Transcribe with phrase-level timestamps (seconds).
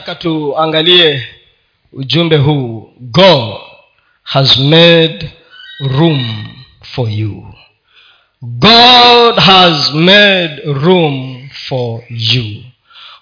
[0.00, 1.26] nataka tuangalie
[1.92, 2.92] ujumbe huu.
[3.00, 3.60] God
[4.22, 5.30] has made
[5.80, 6.46] room
[6.82, 7.54] for you.
[8.42, 12.64] God has made room for you.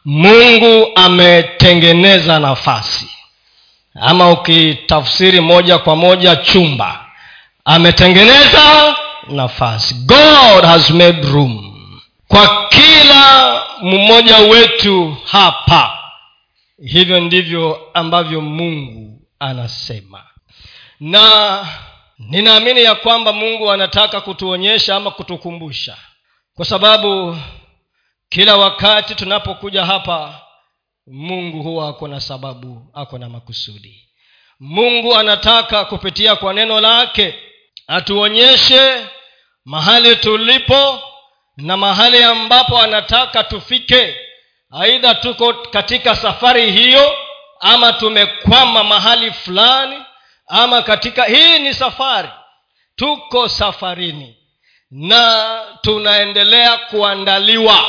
[0.05, 3.07] Mungu ametengeneza nafasi.
[4.01, 7.07] Ama ukitafsiri moja kwa moja chumba.
[7.65, 8.97] Ametengeneza
[9.29, 9.95] nafasi.
[9.95, 11.75] God has made room.
[12.29, 15.98] Kwa kila mmoja wetu hapa
[16.87, 20.25] hivyo ndivyo ambavyo mungu anasema.
[21.01, 21.67] Na
[22.19, 25.97] ninaamini ya kwamba mungu anataka kutuonyesha ama kutukumbusha.
[26.55, 27.39] Kwa sababu
[28.29, 30.41] kila wakati tunapokuja hapa
[31.07, 34.09] mungu huwa ako na sababu ako na makusudi.
[34.61, 37.35] Mungu anataka kupitia kwa neno lake
[37.87, 39.07] atuonyeshe
[39.65, 41.01] mahali tulipo
[41.57, 44.17] na mahali ambapo anataka tufike
[44.71, 47.17] aidha tuko katika safari hiyo
[47.61, 50.03] ama tumekwama mahali fulani
[50.47, 52.29] ama katika hii ni safari.
[52.97, 54.37] Tuko safarini
[54.91, 57.85] na tunaendelea kuandaliwa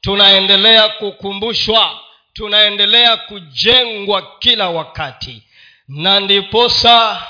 [0.00, 2.00] tunaendelea kukumbushwa
[2.32, 5.42] tunaendelea kujengwa kila wakati.
[5.88, 7.22] Na ndiposa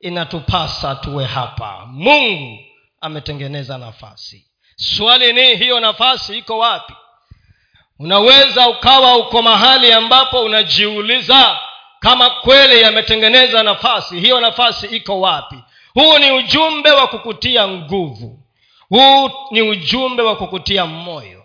[0.00, 1.86] inatupasa tuwe hapa.
[1.86, 2.58] Mungu
[3.00, 4.46] ametengeneza nafasi.
[4.76, 6.94] Swali ni hiyo nafasi iko wapi
[7.98, 11.58] unaweza ukawa uko mahali ambapo unajiuliza
[12.00, 14.20] kama kweli yametengeneza nafasi.
[14.20, 15.56] Hiyo nafasi iko wapi?
[15.94, 18.42] Huu ni ujumbe wa kukutia nguvu.
[18.88, 21.42] Huu ni ujumbe wa kukutia moyo.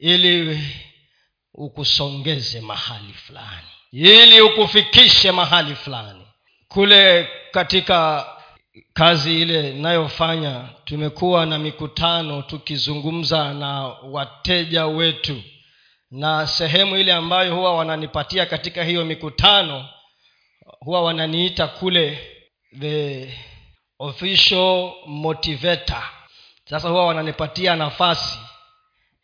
[0.00, 0.60] Ili
[1.54, 3.68] ukusongeze mahali fulani.
[3.92, 6.26] Ili ukufikishe mahali fulani.
[6.68, 8.26] Kule katika
[8.92, 15.42] kazi ile inayofanya tumekuwa na mikutano tukizungumza na wateja wetu.
[16.10, 19.88] Na sehemu ile ambayo huwa wananipatia katika hiyo mikutano
[20.80, 22.18] huwa wananiita kule
[22.80, 23.34] the
[23.98, 26.02] official motivator.
[26.70, 28.38] Sasa huwa wananipatia nafasi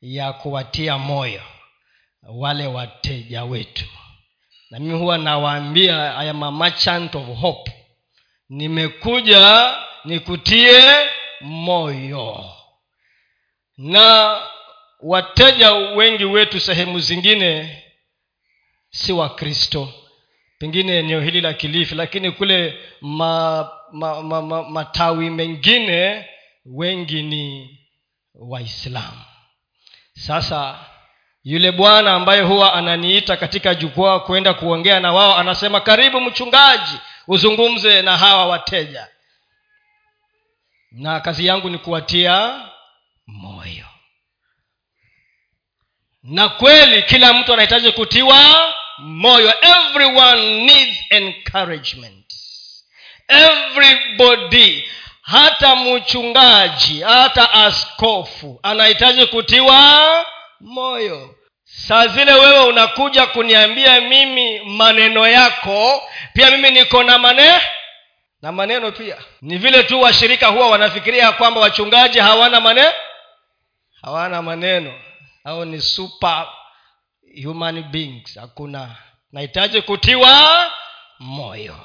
[0.00, 1.43] ya kuwatia moyo
[2.22, 3.84] wale wateja wetu.
[4.70, 7.72] Na mimi huwa nawaambia i am a merchant of hope
[8.49, 9.75] nimekuja
[10.05, 10.82] nikutie
[11.41, 12.44] moyo.
[13.78, 14.38] Na
[15.00, 17.82] wateja wengi wetu sehemu zingine
[18.91, 19.88] si wakristo
[20.59, 26.28] pengine eneo hili la kilifi lakini kule ma, ma, ma, ma, matawi mengine
[26.66, 27.78] wengi ni
[28.34, 29.22] waislamu.
[30.12, 30.78] Sasa
[31.44, 36.99] yule bwana ambaye huwa ananiita katika jukwaa kwenda kuongea na wao anasema karibu mchungaji
[37.29, 39.09] uzungumze na hawa wateja.
[40.93, 42.61] Na kazi yangu ni kuwatia
[43.27, 43.87] moyo.
[46.23, 49.55] Na kweli kila mtu anahitaji kutiwa moyo.
[49.62, 52.25] Everyone needs encouragement.
[53.29, 54.89] Everybody
[55.23, 60.27] hata mchungaji hata askofu anahitaji kutiwa
[60.61, 61.35] moyo
[61.77, 66.03] saa zile wewe unakuja kuniambia mimi maneno yako
[66.33, 67.61] pia mimi niko na mane
[68.43, 69.17] na maneno pia.
[69.43, 72.85] Ni vile tu washirika huwa wanafikiria kwamba wachungaji hawana mane
[74.03, 74.95] hawana maneno.
[75.45, 76.47] Au ni super
[77.45, 78.91] human beings hakuna.
[79.33, 80.65] Nahitaji kutiwa
[81.19, 81.77] moyo.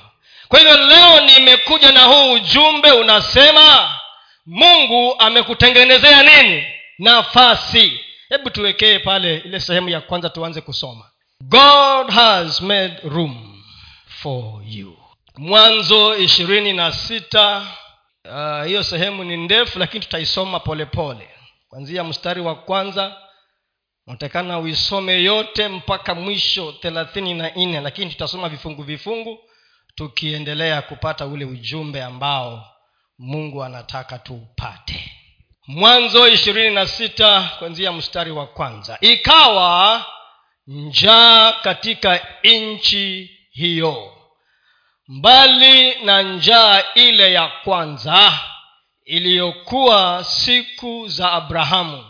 [0.47, 3.97] Kwa hivyo leo nimekuja na huu ujumbe unasema
[4.45, 6.67] mungu amekutengenezea nini?
[6.99, 11.05] Nafasi hebu tuwekee pale ile sehemu ya kwanza tuanze kusoma.
[11.41, 13.63] God has made room
[14.07, 14.97] for you.
[15.37, 17.67] Mwanzo ishirini na sita
[18.25, 21.29] uh, hiyo sehemu ni ndefu lakini tutaisoma polepole
[21.69, 23.17] kwanzia mstari wa kwanza
[24.07, 29.39] unatakana uisome yote mpaka mwisho thelathini na nne lakini tutasoma vifungu vifungu
[29.95, 32.65] tukiendelea kupata ule ujumbe ambao
[33.19, 34.88] mungu anataka tuupate
[35.69, 38.97] mwanzo ishirini na sita kwanzia mstari wa kwanza.
[39.01, 40.05] Ikawa
[40.67, 44.15] njaa katika nchi hiyo.
[45.07, 48.39] Mbali na njaa ile ya kwanza
[49.05, 52.05] iliyokuwa siku za abrahamu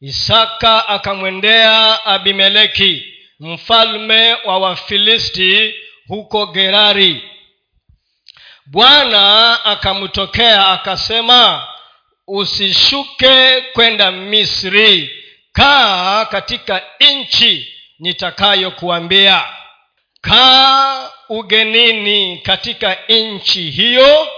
[0.00, 3.04] isaka akamwendea abimeleki
[3.40, 5.74] mfalme wa wafilisti
[6.08, 7.22] huko gerari.
[8.66, 11.68] Bwana akamtokea akasema
[12.28, 15.10] usishuke kwenda misri.
[15.52, 19.44] Kaa katika nchi nitakayokuambia.
[20.20, 24.28] Kaa ugenini katika nchi hiyo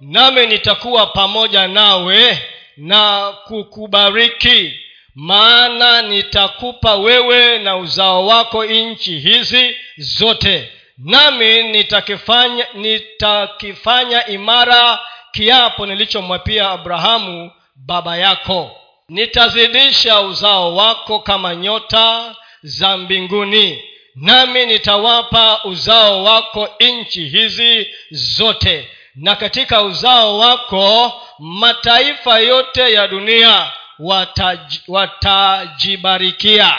[0.00, 2.42] nami nitakuwa pamoja nawe
[2.76, 4.80] na kukubariki.
[5.14, 10.72] Maana nitakupa wewe na uzao wako nchi hizi zote.
[10.98, 14.98] Nami nitakifanya nitakifanya imara
[15.32, 18.70] kiapo nilichomwapia abrahamu baba yako.
[19.08, 23.82] Nitazidisha uzao wako kama nyota za mbinguni
[24.14, 28.88] nami nitawapa uzao wako nchi hizi zote.
[29.14, 34.58] Na katika uzao wako mataifa yote ya dunia wataj,
[34.88, 36.74] watajibarikia.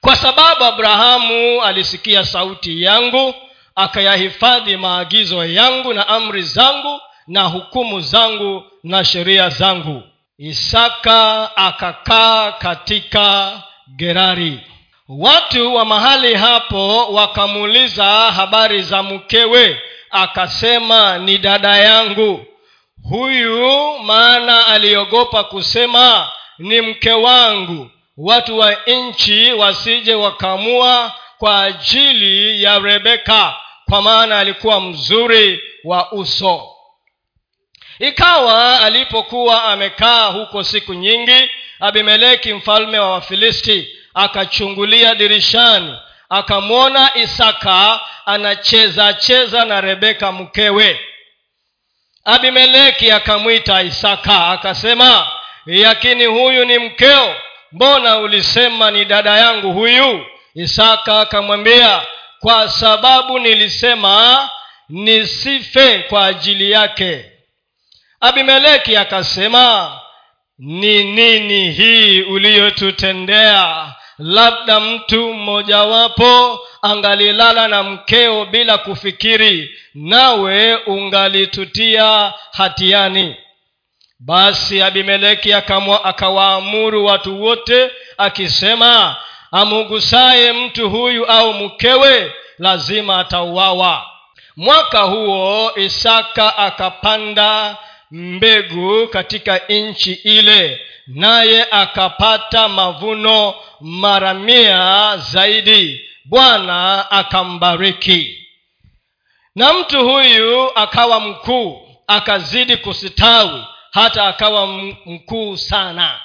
[0.00, 3.34] Kwa sababu abrahamu alisikia sauti yangu
[3.78, 10.02] akayahifadhi maagizo yangu na amri zangu na hukumu zangu na sheria zangu.
[10.38, 13.52] Isaka akakaa katika
[13.96, 14.60] gerari.
[15.08, 19.80] Watu wa mahali hapo wakamuuliza habari za mkewe
[20.10, 22.46] akasema ni dada yangu.
[23.10, 26.28] Huyu maana aliogopa kusema
[26.58, 27.90] ni mke wangu.
[28.16, 33.54] Watu wa nchi wasije wakamua kwa ajili ya rebeka
[33.88, 36.68] kwa maana alikuwa mzuri wa uso.
[37.98, 41.50] Ikawa alipokuwa amekaa huko siku nyingi
[41.80, 45.94] abimeleki mfalme wa wafilisti akachungulia dirishani
[46.28, 51.00] akamwona isaka anacheza cheza na rebeka mkewe.
[52.24, 55.26] Abimeleki akamwita isaka akasema
[55.66, 57.36] yakini huyu ni mkeo
[57.72, 60.26] mbona ulisema ni dada yangu huyu?
[60.54, 62.02] Isaka akamwambia
[62.40, 64.48] kwa sababu nilisema
[64.88, 67.32] nisife kwa ajili yake.
[68.20, 69.92] Abimeleki akasema
[70.58, 73.94] ni nini hii uliyotutendea?
[74.18, 83.36] Labda mtu mmojawapo angalilala na mkeo bila kufikiri nawe ungalitutia hatiani.
[84.18, 85.52] Basi abimeleki
[86.04, 89.16] akawaamuru watu wote akisema
[89.52, 94.06] amugusaye mtu huyu au mkewe lazima atauawa.
[94.56, 97.76] Mwaka huo isaka akapanda
[98.10, 106.00] mbegu katika nchi ile naye akapata mavuno mara mia zaidi.
[106.24, 108.48] Bwana akambariki.
[109.54, 114.66] Na mtu huyu akawa mkuu akazidi kusitawi hata akawa
[115.06, 116.20] mkuu sana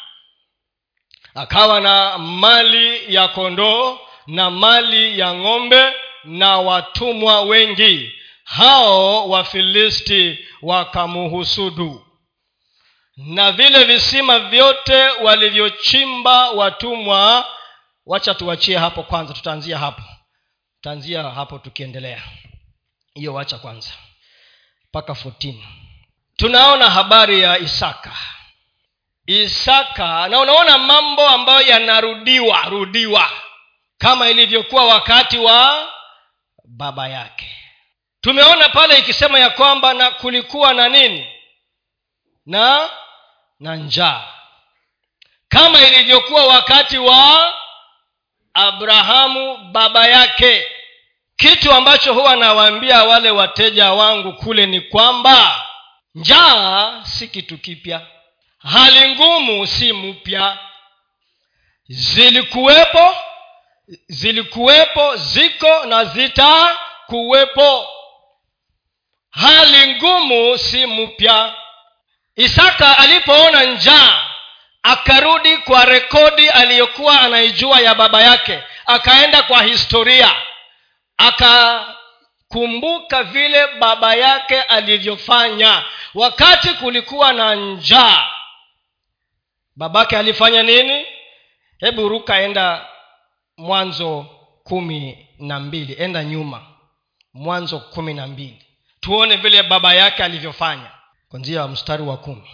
[1.36, 5.94] akawa na mali ya kondoo na mali ya ng'ombe
[6.24, 8.12] na watumwa wengi.
[8.44, 12.06] Hao wafilisti wakamuhusudu.
[13.18, 17.46] Na vile visima vyote walivyochimba watumwa
[18.06, 20.02] wacha tuwachie hapo kwanza tutaanzia hapo.
[20.76, 22.22] Tutaanzia hapo tukiendelea.
[23.14, 23.90] Hiyo wacha kwanza.
[24.90, 25.54] Mpaka 14
[26.38, 28.12] tunaona habari ya isaka
[29.26, 30.28] isaka.
[30.28, 33.30] Na unaona mambo ambayo yanarudiwa rudiwa.
[33.98, 35.90] Kama ilivyokuwa wakati wa
[36.66, 37.56] baba yake.
[38.22, 41.28] Tumeona pale ikisema ya kwamba na kulikuwa na nini?
[42.46, 42.90] Na
[43.60, 44.24] na njaa.
[45.50, 47.54] Kama ilivyokuwa wakati wa
[48.54, 50.68] abrahamu baba yake.
[51.36, 55.64] Kitu ambacho huwa nawaambia wale wateja wangu kule ni kwamba
[56.16, 58.02] njaa si kitu kipya
[58.72, 60.58] hali ngumu si mpya.
[61.88, 63.16] Zilikuwepo
[64.08, 67.88] zilikuwepo ziko na zitakuwepo.
[69.30, 71.54] Hali ngumu si mpya.
[72.36, 74.24] Isaka alipoona njaa
[74.84, 80.36] akarudi kwa rekodi aliyokuwa anaijua ya baba yake akaenda kwa historia
[81.18, 85.84] akakumbuka vile baba yake alivyofanya.
[86.14, 88.28] Wakati kulikuwa na njaa
[89.76, 91.06] babake alifanya nini?
[91.80, 92.88] Hebu ruka enda
[93.58, 94.26] mwanzo
[94.64, 95.94] kumi na mbili.
[96.00, 96.62] Enda nyuma.
[97.34, 98.66] Mwanzo kumi na mbili.
[99.00, 100.92] Tuone vile baba yake alivyofanya.
[101.30, 102.50] Kwanzia mstari wa kumi.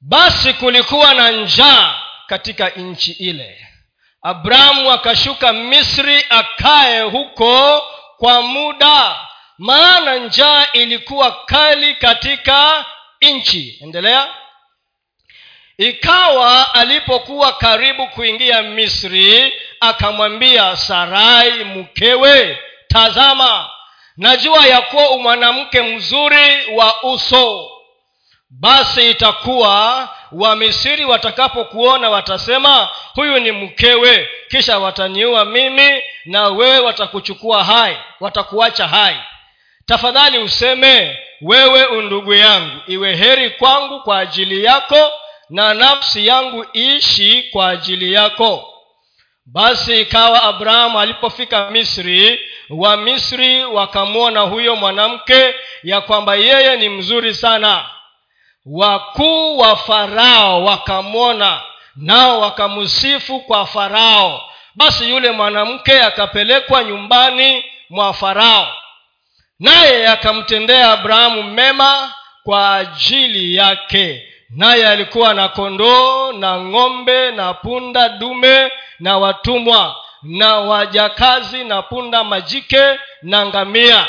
[0.00, 3.66] Basi kulikuwa na njaa katika nchi ile.
[4.22, 7.82] Abrahamu akashuka misri akaye huko
[8.16, 9.18] kwa muda
[9.58, 12.84] maana njaa ilikuwa kali katika
[13.20, 13.78] nchi.
[13.82, 14.28] Endelea
[15.88, 22.58] ikawa alipokuwa karibu kuingia misri akamwambia sarai mkewe
[22.88, 23.70] tazama
[24.16, 27.68] najua ya kuwa umwanamke mzuri wa uso.
[28.50, 37.96] Basi itakuwa wamisiri watakapokuona watasema huyu ni mkewe kisha wataniua mimi na wewe watakuchukua hai
[38.20, 39.16] watakuacha hai.
[39.86, 45.12] Tafadhali useme wewe undugu yangu iwe heri kwangu kwa ajili yako
[45.52, 48.68] na nafsi yangu iishi kwa ajili yako.
[49.46, 52.40] Basi ikawa abrahamu alipofika misri
[52.70, 57.86] wa misri wakamwona huyo mwanamke ya kwamba yeye ni mzuri sana.
[58.66, 61.60] Wakuu wa farao wakamwona
[61.96, 64.50] nao wakamsifu kwa farao.
[64.74, 68.74] Basi yule mwanamke akapelekwa nyumbani mwa farao.
[69.60, 72.12] Naye akamtendea abrahamu mema
[72.44, 80.54] kwa ajili yake naye alikuwa na kondoo na ng'ombe na punda dume na watumwa na
[80.58, 84.06] wajakazi na punda majike na ngamia.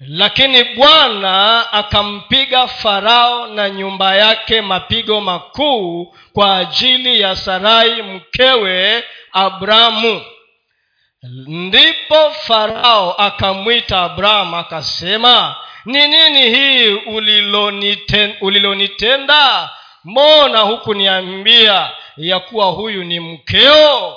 [0.00, 10.22] Lakini bwana akampiga farao na nyumba yake mapigo makuu kwa ajili ya sarai mkewe abrahamu
[11.46, 19.70] ndipo farao akamwita abrahamu akasema ni nini hii ulilonitenda, ulilonitenda?
[20.04, 24.16] Mbona hukuniambia ya kuwa huyu ni mkeo?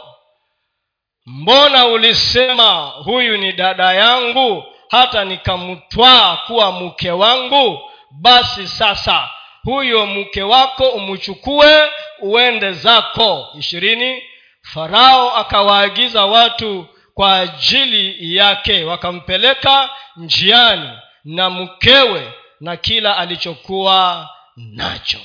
[1.26, 2.74] Mbona ulisema
[3.04, 7.80] huyu ni dada yangu hata nikamtwaa kuwa mke wangu?
[8.12, 9.30] Basi sasa
[9.64, 11.90] huyo mke wako umchukue
[12.22, 13.48] uende zako.
[13.60, 14.24] Ishirini.
[14.62, 16.86] Farao akawaagiza watu
[17.20, 20.90] kwa ajili yake wakampeleka njiani
[21.24, 25.20] na mkewe na kila alichokuwa nacho.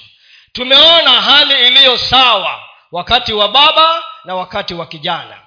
[0.52, 5.42] Tumeona hali iliyo sawa wakati wa baba na wakati wa kijana.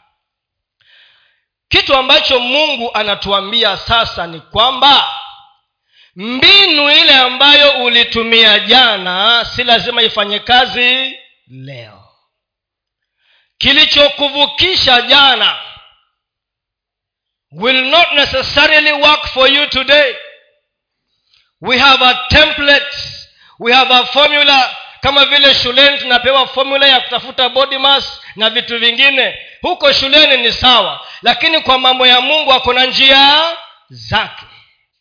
[1.69, 5.07] Kitu ambacho mungu anatuambia sasa ni kwamba
[6.15, 12.03] mbinu ile ambayo ulitumia jana si lazima ifanye kazi leo.
[13.57, 15.57] Kilichokuvukisha jana
[17.51, 20.15] will not necessarily work for you today.
[21.61, 23.27] We have a template.
[23.59, 24.69] We have a formula.
[25.01, 29.37] Kama vile shuleni tunapewa formula ya kutafuta body mass na vitu vingine.
[29.61, 31.07] Huko shuleni ni sawa.
[31.21, 33.43] Lakini kwa mambo ya mungu ako na njia
[33.89, 34.45] zake.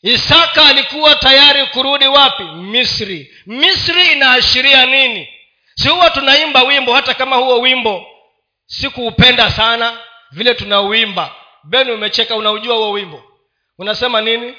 [0.02, 2.42] Isaka alikuwa tayari kurudi wapi?
[2.42, 3.34] Misri.
[3.46, 5.28] Misri inaashiria nini?
[5.74, 8.06] Si huwa tunaimba wimbo hata kama huo wimbo
[8.66, 9.98] sikuupenda sana
[10.30, 11.34] vile tunauimba
[11.68, 13.32] beni umecheka unaujua huo wimbo.
[13.78, 14.54] Unasema nini?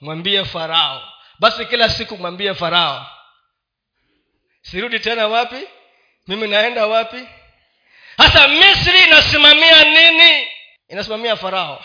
[0.00, 1.08] Mwambie farao.
[1.38, 3.06] Basi kila siku mwambie farao.
[4.62, 5.68] Sirudi tena wapi?
[6.26, 7.28] Mimi naenda wapi?
[8.16, 10.46] Hasa misri inasimamia nini?
[10.88, 11.84] Inasimamia farao.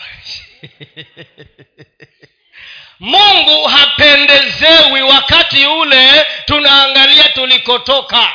[3.00, 8.32] Mungu hapendezewi wakati ule tunaangalia tulikotoka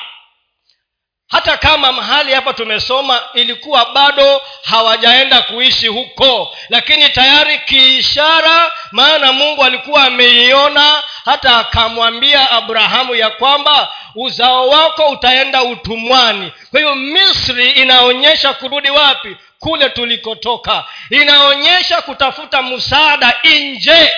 [1.33, 9.63] hata kama mahali hapa tumesoma ilikuwa bado hawajaenda kuishi huko lakini tayari kiishara maana mungu
[9.63, 16.51] alikuwa ameiona hata akamwambia abrahamu ya kwamba uzao wako utaenda utumwani.
[16.71, 19.37] Kwa hiyo misri inaonyesha kurudi wapi?
[19.59, 20.85] Kule tulikotoka.
[21.09, 24.11] Inaonyesha kutafuta msaada nje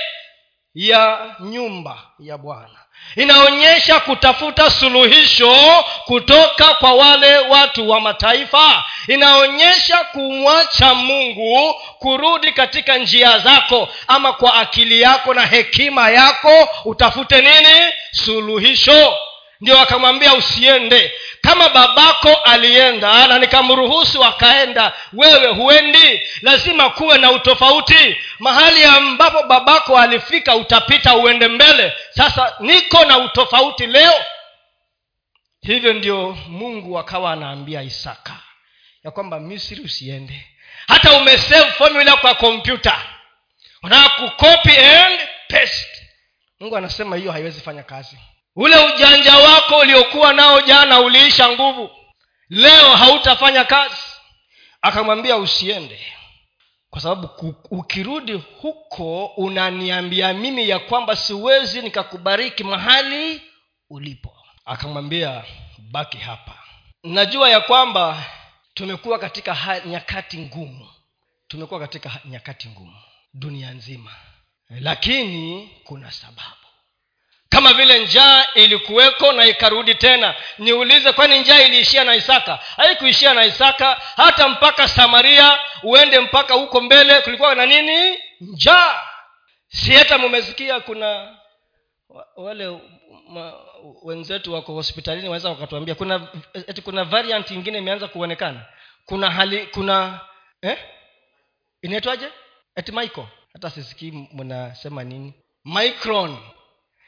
[0.75, 2.79] ya nyumba ya bwana
[3.15, 5.55] inaonyesha kutafuta suluhisho
[6.05, 8.83] kutoka kwa wale watu wa mataifa.
[9.07, 16.69] Inaonyesha kumwacha mungu kurudi katika njia zako ama kwa akili yako na hekima yako.
[16.85, 17.85] Utafute nini?
[18.11, 19.17] Suluhisho
[19.61, 21.11] ndio akamwambia usiende.
[21.41, 26.21] Kama babako alienda na nikamruhusu akaenda wewe huendi?
[26.41, 28.17] Lazima kuwe na utofauti.
[28.39, 31.93] Mahali ambapo babako alifika utapita uende mbele.
[32.09, 34.13] Sasa niko na utofauti leo?
[35.61, 38.35] Hivyo ndio mungu akawa anaambia isaka
[39.03, 40.47] ya kwamba misri usiende.
[40.87, 43.01] Hata umesave formula kwa kompyuta.
[43.83, 45.19] Unataka kucopy and
[45.49, 46.01] paste.
[46.59, 48.17] Mungu anasema hiyo haiwezi fanya kazi
[48.55, 51.89] ule ujanja wako uliokuwa nao jana uliisha nguvu.
[52.49, 53.95] Leo hautafanya kazi.
[54.81, 55.99] Akamwambia usiende.
[56.89, 63.41] Kwa sababu ukirudi huko unaniambia mimi ya kwamba siwezi nikakubariki mahali
[63.89, 64.35] ulipo.
[64.65, 65.43] Akamwambia
[65.91, 66.53] baki hapa.
[67.03, 68.23] Najua ya kwamba
[68.73, 70.87] tumekuwa katika nyakati ngumu.
[71.47, 72.95] Tumekuwa katika nyakati ngumu
[73.33, 74.11] dunia nzima.
[74.69, 76.64] Lakini kuna sababu
[77.55, 80.35] kama vile njaa ilikuweko na ikarudi tena.
[80.57, 82.59] Niulize kwani njaa iliishia na isaka?
[82.77, 84.01] Haikuishia na isaka.
[84.15, 88.17] Hata mpaka samaria uende mpaka huko mbele kulikuwa na nini?
[88.41, 89.01] Njaa.
[89.67, 91.37] Si hata mumesikia kuna
[92.35, 92.79] wale
[93.29, 93.53] ma,
[94.03, 98.65] wenzetu wako hospitalini waweza wakatuambia kuna eti kuna variant ingine imeanza kuonekana.
[99.05, 100.19] Kuna hali kuna
[100.61, 100.77] eh?
[101.81, 102.27] inaitwaje?
[102.75, 105.33] Eti mico hata sisikii mnasema nini.
[105.65, 106.37] Micron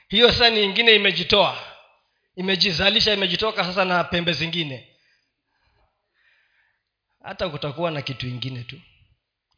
[0.09, 1.57] hiyo sasa nyingine imejitoa.
[2.35, 4.87] Imejizalisha imejitoka sasa na pembe zingine.
[7.23, 8.75] Hata kutakuwa na kitu ingine tu.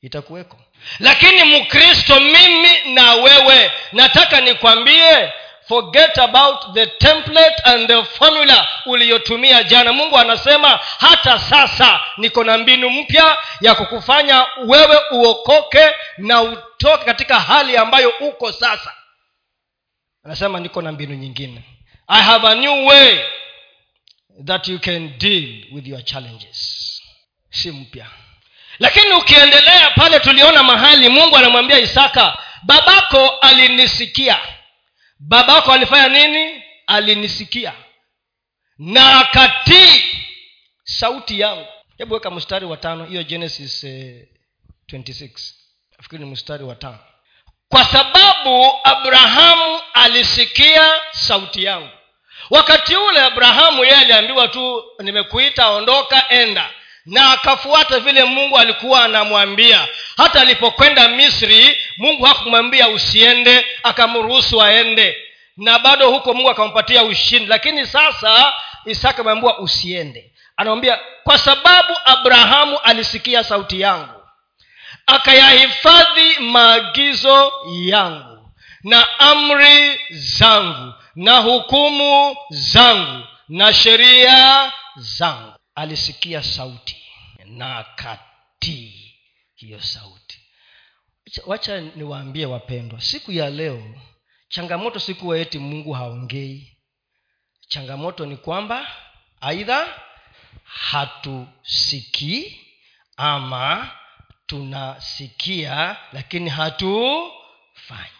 [0.02, 0.58] Itakuweko.
[1.00, 5.34] Lakini mkristo mimi na wewe nataka nikwambie
[5.68, 9.94] forget about the template and the formula uliyotumia jana.
[9.94, 17.40] Mungu anasema hata sasa niko na mbinu mpya ya kukufanya wewe uokoke na utoke katika
[17.40, 18.94] hali ambayo uko sasa
[20.24, 21.64] anasema niko na mbinu nyingine.
[22.08, 23.20] I have a new way
[24.46, 27.02] that you can deal with your challenges.
[27.50, 28.08] Si mpya.
[28.80, 34.40] Lakini ukiendelea pale tuliona mahali mungu anamwambia isaka babako alinisikia.
[35.20, 36.64] Babako alifanya nini?
[36.88, 37.74] Alinisikia.
[38.78, 40.04] Na akatii
[40.84, 41.66] sauti yangu.
[41.98, 43.06] Hebu weka mstari wa tano.
[43.06, 44.28] Hiyo genesis eh,
[44.94, 45.54] 26
[45.98, 47.00] nafikiri ni mstari wa tano
[47.70, 51.90] kwa sababu abrahamu alisikia sauti yangu
[52.50, 56.70] wakati ule abrahamu yeye aliambiwa tu nimekuita ondoka enda.
[57.06, 59.88] Na akafuata vile mungu alikuwa anamwambia.
[60.18, 65.18] Hata alipokwenda misri mungu hakumwambia usiende akamruhusu aende.
[65.58, 67.46] Na bado huko mungu akampatia ushindi.
[67.46, 68.54] Lakini sasa
[68.86, 70.32] isaka ameambiwa usiende.
[70.58, 74.19] Anamwambia kwa sababu abrahamu alisikia sauti yangu
[75.10, 78.50] akayahifadhi maagizo yangu
[78.84, 85.54] na amri zangu na hukumu zangu na sheria zangu.
[85.76, 87.04] Alisikia sauti
[87.46, 89.16] na akatii
[89.56, 90.40] hiyo sauti.
[91.46, 93.84] Wacha niwaambie wapendwa siku ya leo
[94.50, 96.78] changamoto sikuwa eti mungu haongei.
[97.68, 98.88] Changamoto ni kwamba
[99.42, 99.88] aidha
[100.64, 102.60] hatusikii
[103.18, 103.92] ama
[104.50, 108.20] tunasikia lakini hatufanyi.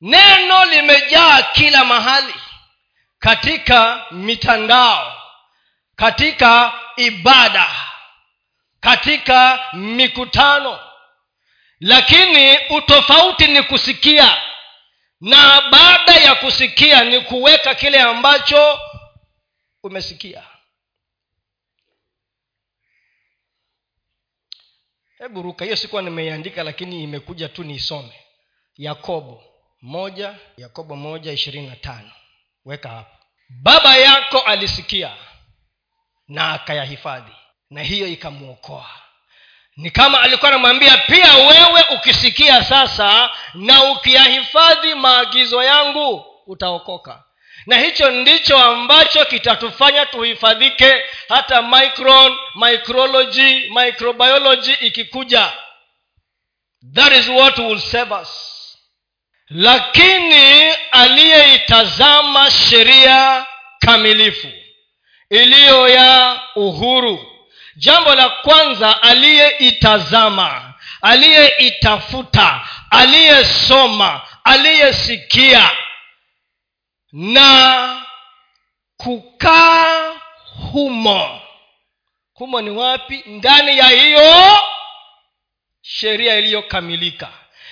[0.00, 2.34] Neno limejaa kila mahali
[3.18, 5.20] katika mitandao
[5.96, 7.68] katika ibada
[8.80, 10.80] katika mikutano.
[11.80, 14.42] Lakini utofauti ni kusikia
[15.20, 18.80] na baada ya kusikia ni kuweka kile ambacho
[19.82, 20.42] umesikia
[25.24, 28.12] hebu ruka hiyo sikuwa nimeiandika lakini imekuja tu niisome
[28.76, 29.42] yakobo
[29.82, 32.10] moja yakobo moja ishirini na tano.
[32.64, 33.16] Weka hapo.
[33.48, 35.16] Baba yako alisikia
[36.28, 37.32] na akayahifadhi
[37.70, 38.90] na hiyo ikamwokoa.
[39.76, 47.24] Ni kama alikuwa anamwambia pia wewe ukisikia sasa na ukiyahifadhi maagizo yangu utaokoka
[47.66, 55.52] na hicho ndicho ambacho kitatufanya tuhifadhike hata micron micrology microbiology ikikuja.
[56.94, 58.28] That is what will save us.
[59.48, 63.46] Lakini aliyeitazama sheria
[63.78, 64.48] kamilifu
[65.30, 67.26] iliyo ya uhuru
[67.76, 75.70] jambo la kwanza aliyeitazama aliyeitafuta aliyesoma aliyesikia
[77.14, 78.02] na
[78.96, 80.12] kukaa
[80.72, 81.40] humo.
[82.34, 83.22] Humo ni wapi?
[83.26, 84.58] Ndani ya hiyo
[85.82, 87.28] sheria iliyokamilika.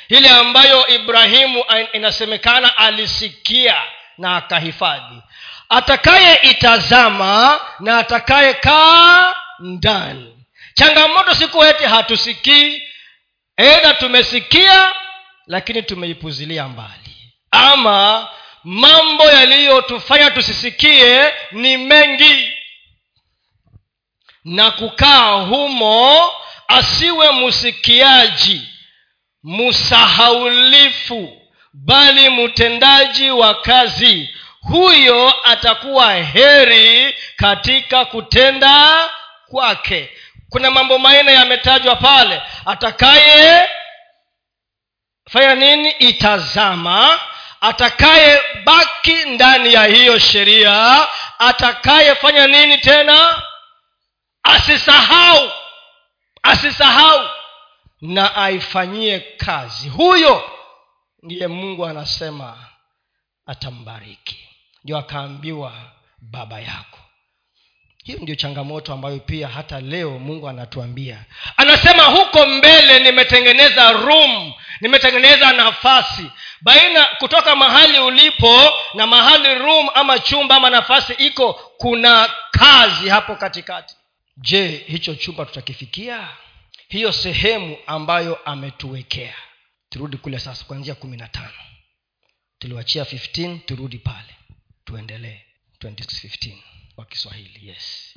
[0.09, 3.83] Ile ambayo ibrahimu inasemekana alisikia
[4.19, 5.23] na akahifadhi.
[5.69, 10.39] Atakayeitazama na atakayekaa ndani.
[10.75, 12.83] Changamoto siku eti hatusikii.
[13.57, 14.95] Edha tumesikia
[15.47, 17.33] lakini tumeipuzilia mbali.
[17.51, 18.29] Ama
[18.65, 22.53] mambo yaliyotufanya tusisikie ni mengi.
[24.45, 26.31] Na kukaa humo
[26.69, 28.69] asiwe msikiaji
[29.45, 34.31] msahaulifu bali mtendaji wa kazi.
[34.61, 39.09] Huyo atakuwa heri katika kutenda
[39.51, 40.11] kwake.
[40.51, 42.43] Kuna mambo manne yametajwa pale.
[42.67, 43.69] Atakaye
[45.31, 45.91] fanya nini?
[45.91, 47.21] Itazama
[47.63, 51.07] atakaye baki ndani ya hiyo sheria
[51.39, 53.43] atakayefanya nini tena?
[54.43, 55.51] Asisahau
[56.43, 57.29] asisahau.
[58.01, 59.89] Na aifanyie kazi.
[59.89, 60.51] Huyo
[61.23, 62.57] ndiye mungu anasema
[63.47, 64.49] atambariki.
[64.85, 65.73] Ndio akaambiwa
[66.21, 66.99] baba yako
[68.03, 71.25] hiyo ndio changamoto ambayo pia hata leo mungu anatuambia.
[71.57, 76.31] Anasema huko mbele nimetengeneza room nimetengeneza nafasi.
[76.61, 83.35] Baina kutoka mahali ulipo na mahali room ama chumba ama nafasi iko kuna kazi hapo
[83.37, 83.95] katikati.
[84.37, 86.29] Je hicho chumba tutakifikia?
[86.89, 89.35] Hiyo sehemu ambayo ametuwekea.
[89.89, 91.53] Turudi kule sasa kuanzia kumi na tano.
[92.59, 94.37] Tuliwachia 15 turudi pale.
[94.85, 95.41] Tuendelee.
[95.85, 96.55] 26:15
[96.97, 98.15] kwa kiswahili yes.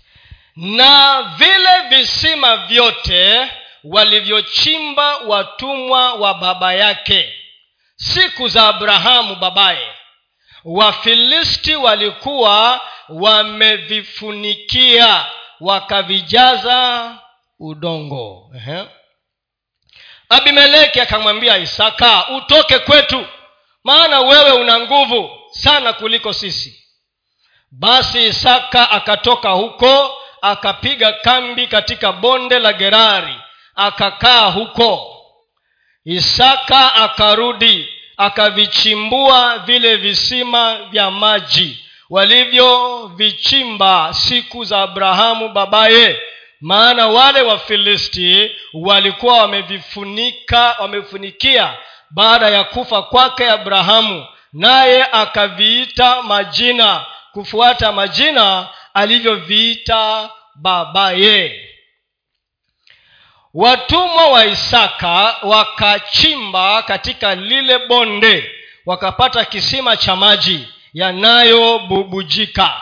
[0.56, 3.52] Na vile visima vyote
[3.84, 7.34] walivyochimba watumwa wa baba yake
[7.96, 9.88] siku za abrahamu babaye
[10.64, 15.26] wafilisti walikuwa wamevifunikia
[15.60, 17.12] wakavijaza
[17.60, 18.52] udongo.
[18.56, 18.88] Uh-huh.
[20.30, 23.26] abimeleki akamwambia isaka utoke kwetu
[23.84, 26.85] maana wewe una nguvu sana kuliko sisi
[27.80, 33.36] basi isaka akatoka huko akapiga kambi katika bonde la gerari
[33.76, 35.12] akakaa huko.
[36.06, 46.22] Isaka akarudi akavichimbua vile visima vya maji walivyovichimba siku za abrahamu babaye.
[46.62, 51.74] Maana wale wafilisti walikuwa wamevifunika wamefunikia
[52.12, 61.70] baada ya kufa kwake abrahamu naye akaviita majina kufuata majina alivyoviita babaye.
[63.54, 68.52] Watumwa wa isaka wakachimba katika lile bonde
[68.86, 72.82] wakapata kisima cha maji yanayobubujika.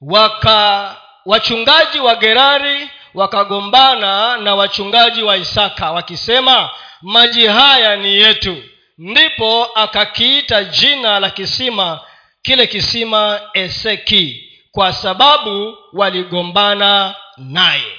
[0.00, 6.70] Waka wachungaji wa gerari wakagombana na wachungaji wa isaka wakisema
[7.02, 8.62] maji haya ni yetu.
[8.98, 12.00] Ndipo akakiita jina la kisima
[12.48, 17.92] kile kisima eseki kwa sababu waligombana naye.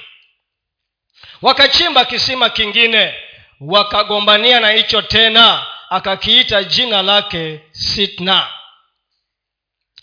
[1.42, 3.14] Wakachimba kisima kingine
[3.60, 8.46] wakagombania na hicho tena akakiita jina lake sitna.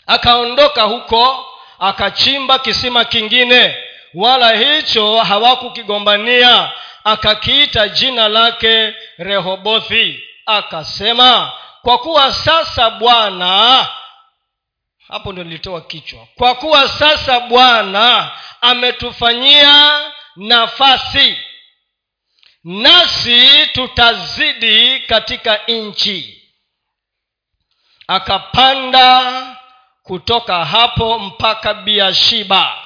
[0.06, 1.46] Akaondoka huko
[1.78, 3.76] akachimba kisima kingine
[4.14, 6.72] wala hicho hawakukigombania
[7.04, 10.20] akakiita jina lake rehobothi.
[10.46, 13.86] Akasema kwa kuwa sasa bwana
[15.08, 16.26] hapo ndio nilitoa kichwa.
[16.34, 20.00] Kwa kuwa sasa bwana ametufanyia
[20.36, 21.36] nafasi
[22.64, 26.42] nasi tutazidi katika nchi.
[28.08, 29.46] Akapanda
[30.02, 32.76] kutoka hapo mpaka biashiba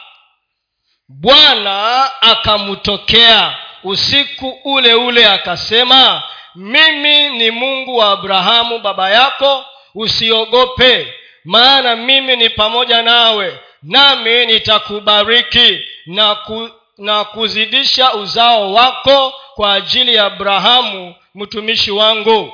[1.09, 3.59] bwana akamtokea.
[3.85, 6.23] Usiku ule ule akasema
[6.55, 15.81] mimi ni mungu wa abrahamu baba yako usiogope maana mimi ni pamoja nawe nami nitakubariki
[16.07, 22.53] na, ku, na kuzidisha uzao wako kwa ajili ya abrahamu mtumishi wangu.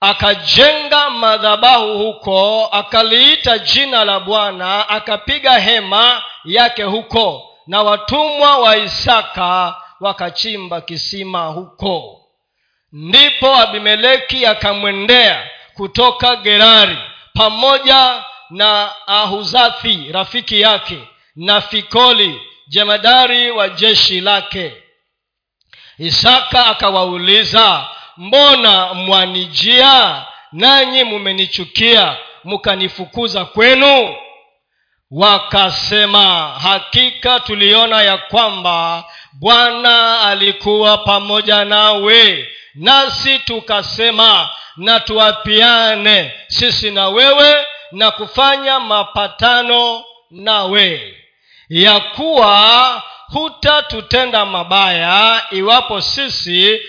[0.00, 9.76] Akajenga madhabahu huko akaliita jina la bwana akapiga hema yake huko na watumwa wa isaka
[10.00, 12.20] wakachimba kisima huko.
[12.92, 16.98] Ndipo abimeleki akamwendea kutoka gerari
[17.38, 20.98] pamoja na ahuzathi rafiki yake
[21.36, 24.72] na fikoli jemadari wa jeshi lake.
[25.98, 30.24] Isaka akawauliza mbona mwanijia?
[30.52, 34.16] Nanyi mumenichukia mukanifukuza kwenu?
[35.10, 47.08] Wakasema hakika tuliona ya kwamba bwana alikuwa pamoja nawe nasi tukasema na tuapiane sisi na
[47.08, 51.14] wewe na kufanya mapatano nawe.
[51.68, 56.80] Ya kuwa hutatutenda mabaya iwapo sisi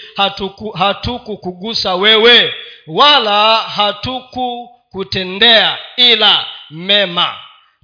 [0.75, 2.53] hatukukugusa hatuku wewe
[2.87, 7.35] wala hatukukutendea ila mema.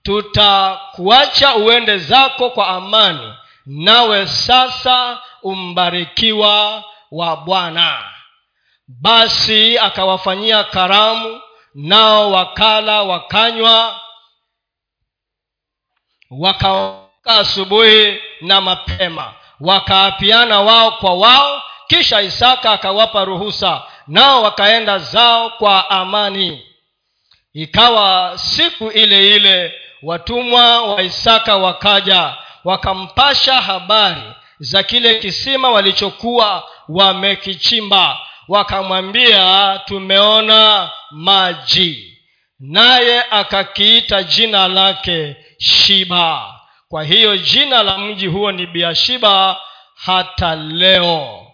[0.03, 3.33] Tutakuacha uende zako kwa amani
[3.65, 8.14] nawe sasa umbarikiwa wa bwana
[8.87, 11.41] basi akawafanyia karamu
[11.75, 13.99] nao wakala wakanywa.
[16.29, 25.49] Wakaoka asubuhi na mapema wakaapiana wao kwa wao kisha isaka akawapa ruhusa nao wakaenda zao
[25.49, 26.65] kwa amani.
[27.53, 34.23] Ikawa siku ile ile watumwa wa isaka wakaja wakampasha habari
[34.59, 42.11] za kile kisima walichokuwa wamekichimba wakamwambia tumeona maji.
[42.59, 46.59] Naye akakiita jina lake shiba.
[46.87, 49.61] Kwa hiyo jina la mji huo ni biashiba
[49.95, 51.47] hata leo.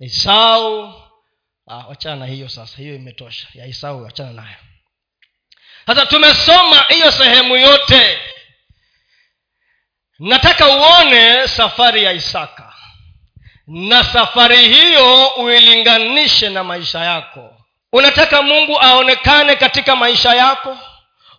[0.00, 0.94] Isau
[1.68, 3.48] ah, wachana na hiyo sasa hiyo imetosha.
[3.54, 4.56] Ya isau wachana nayo.
[5.86, 8.18] Sasa tumesoma hiyo sehemu yote.
[10.18, 12.65] Nataka uone safari ya isaka
[13.66, 17.54] na safari hiyo uilinganishe na maisha yako.
[17.92, 20.78] Unataka mungu aonekane katika maisha yako?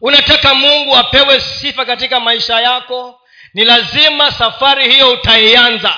[0.01, 3.21] Unataka mungu apewe sifa katika maisha yako?
[3.53, 5.93] Ni lazima safari hiyo utaianza.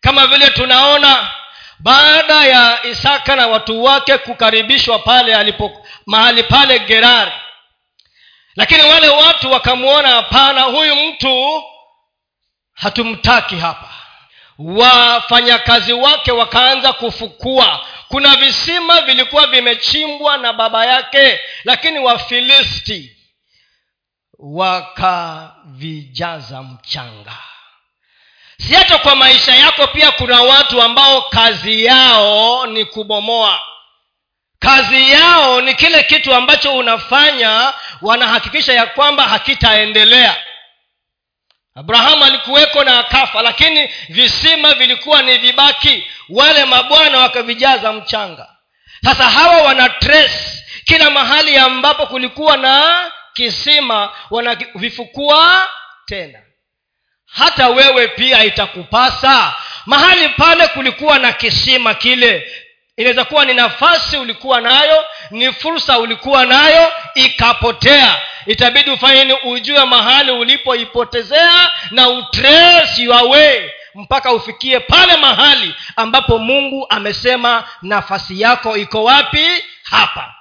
[0.00, 1.30] Kama vile tunaona
[1.78, 7.32] baada ya isaka na watu wake kukaribishwa pale alipo mahali pale gerari.
[8.56, 11.62] Lakini wale watu wakamwona hapana huyu mtu
[12.74, 13.88] hatumtaki hapa
[14.58, 17.86] wafanyakazi wake wakaanza kufukua.
[18.08, 23.16] Kuna visima vilikuwa vimechimbwa na baba yake lakini wafilisti
[24.38, 27.36] wakavijaza mchanga.
[28.58, 33.60] Si hata kwa maisha yako pia kuna watu ambao kazi yao ni kubomoa.
[34.58, 40.36] Kazi yao ni kile kitu ambacho unafanya wanahakikisha ya kwamba hakitaendelea
[41.74, 46.06] abrahamu alikuweko na akafa lakini visima vilikuwa ni vibaki.
[46.28, 48.48] Wale mabwana wakavijaza mchanga.
[49.04, 52.98] Sasa hawa wana trace kila mahali ambapo kulikuwa na
[53.32, 55.68] kisima wanavifukua
[56.06, 56.38] tena.
[57.26, 59.54] Hata wewe pia itakupasa.
[59.86, 62.52] Mahali pale kulikuwa na kisima kile
[62.96, 68.20] inaweza kuwa ni nafasi ulikuwa nayo ni fursa ulikuwa nayo ikapotea.
[68.46, 73.08] Itabidi ufanyeni ujue mahali ulipoipotezea na utrace
[73.94, 79.48] mpaka ufikie pale mahali ambapo mungu amesema nafasi yako iko wapi?
[79.82, 80.34] Hapa.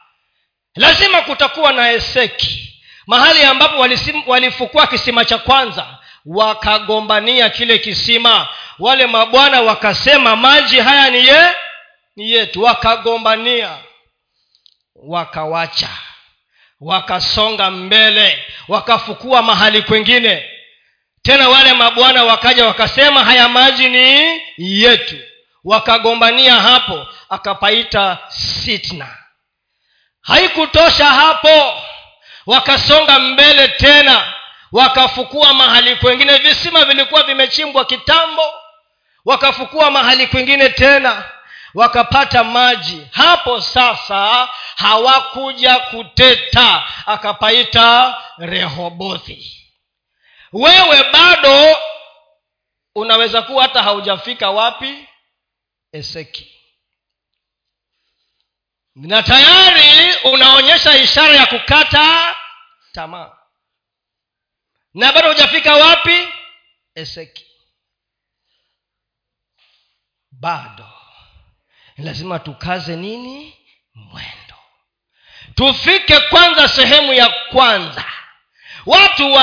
[0.75, 2.73] Lazima kutakuwa na eseki
[3.07, 3.85] mahali ambapo
[4.27, 5.85] walifukua kisima cha kwanza
[6.25, 8.47] wakagombania kile kisima.
[8.79, 11.49] Wale mabwana wakasema maji haya ni ye
[12.15, 12.63] ni yetu.
[12.63, 13.77] Wakagombania
[14.95, 15.89] wakawacha
[16.79, 20.49] wakasonga mbele wakafukua mahali kwengine.
[21.21, 25.15] Tena wale mabwana wakaja wakasema haya maji ni yetu.
[25.63, 29.17] Wakagombania hapo akapaita sitna.
[30.21, 31.81] Haikutosha hapo.
[32.45, 34.33] Wakasonga mbele tena
[34.71, 36.37] wakafukua mahali kwengine.
[36.37, 38.53] Visima vilikuwa vimechimbwa kitambo
[39.25, 41.23] wakafukua mahali kwingine tena
[41.73, 43.07] wakapata maji.
[43.11, 49.57] Hapo sasa hawakuja kuteta akapaita rehobothi.
[50.53, 51.77] Wewe bado
[52.95, 55.07] unaweza kuwa hata haujafika wapi?
[55.91, 56.57] Eseki.
[58.95, 62.35] Na tayari unaonyesha ishara ya kukata
[62.91, 63.37] tamaa.
[64.93, 66.27] Na bado hujafika wapi?
[66.95, 67.45] Eseki.
[70.31, 70.90] Bado
[72.03, 73.53] lazima tukaze nini?
[73.95, 74.55] Mwendo.
[75.55, 78.05] Tufike kwanza sehemu ya kwanza.
[78.85, 79.33] Watu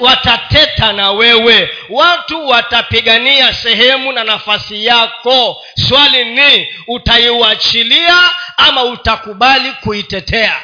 [0.00, 1.70] watateta na wewe.
[1.88, 5.64] Watu watapigania sehemu na nafasi yako.
[5.88, 10.62] Swali ni utaiuachilia ama utakubali kuitetea?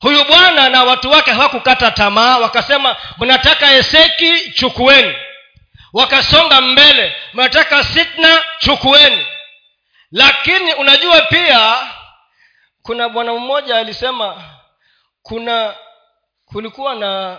[0.00, 5.14] Huyu bwana na watu wake hawakukata tamaa wakasema mnataka eseki chukueni.
[5.92, 9.26] Wakasonga mbele mnataka sitna chukueni
[10.14, 11.88] lakini unajua pia
[12.82, 14.42] kuna bwana mmoja alisema
[15.22, 15.74] kuna
[16.46, 17.38] kulikuwa na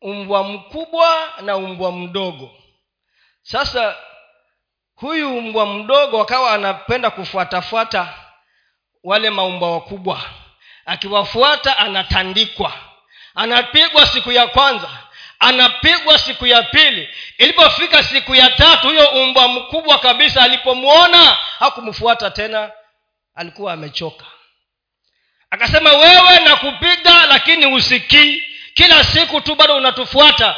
[0.00, 2.50] umbwa mkubwa na umbwa mdogo.
[3.42, 3.96] Sasa
[4.94, 8.14] huyu mbwa mdogo akawa anapenda kufuatafuata
[9.04, 10.20] wale maumbwa wakubwa.
[10.86, 12.72] Akiwafuata anatandikwa.
[13.34, 14.90] Anapigwa siku ya kwanza
[15.42, 17.08] anapigwa siku ya pili.
[17.38, 22.70] Ilipofika siku ya tatu huyo umbwa mkubwa kabisa alipomwona hakumfuata tena
[23.34, 24.24] alikuwa amechoka.
[25.50, 28.42] Akasema wewe nakupiga lakini usikii.
[28.74, 30.56] Kila siku tu bado unatufuata.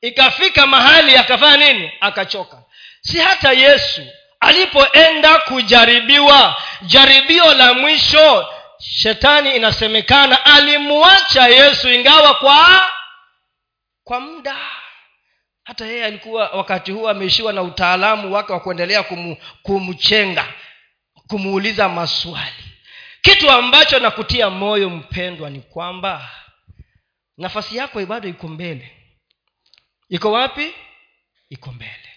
[0.00, 1.92] Ikafika mahali akafanya nini?
[2.00, 2.56] Akachoka.
[3.00, 4.06] Si hata yesu
[4.40, 8.48] alipoenda kujaribiwa jaribio la mwisho
[8.80, 12.90] shetani inasemekana alimwacha yesu ingawa kwa
[14.08, 14.56] kwa muda.
[15.64, 20.44] Hata yeye alikuwa wakati huu ameishiwa na utaalamu wake wa kuendelea kumu, kumchenga
[21.26, 22.64] kumuuliza maswali.
[23.22, 26.30] Kitu ambacho nakutia moyo mpendwa ni kwamba
[27.36, 28.92] nafasi yako bado iko mbele.
[30.08, 30.74] Iko wapi?
[31.50, 32.08] Iko mbele.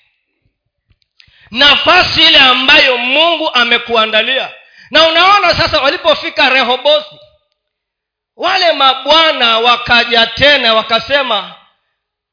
[1.52, 4.52] Nafasi ile ambayo mungu amekuandalia.
[4.92, 7.16] Na unaona sasa walipofika rehobothi
[8.36, 11.61] wale mabwana wakaja tena wakasema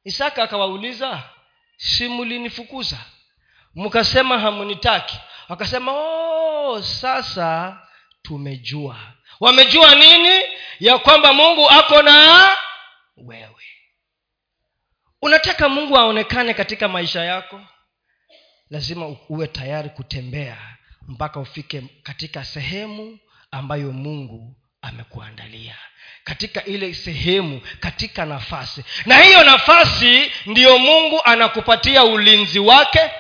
[0.09, 1.23] isaka akawauliza
[1.77, 2.99] si mlinifukuza
[3.75, 5.19] mkasema hamunitaki.
[5.49, 7.77] Wakasema oh, sasa
[8.23, 8.97] tumejua.
[9.41, 10.43] Wamejua nini?
[10.81, 12.51] Ya kwamba mungu ako na
[13.17, 13.65] wewe.
[15.23, 17.61] Unataka mungu aonekane katika maisha yako?
[18.71, 20.77] Lazima uwe tayari kutembea
[21.09, 23.19] mpaka ufike katika sehemu
[23.51, 24.57] ambayo mungu
[24.89, 25.75] amekuandalia
[26.25, 28.85] katika ile sehemu katika nafasi.
[29.07, 33.11] Na hiyo nafasi ndiyo mungu anakupatia ulinzi wake